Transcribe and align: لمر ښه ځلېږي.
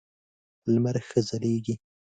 لمر 0.73 0.95
ښه 1.07 1.19
ځلېږي. 1.27 1.75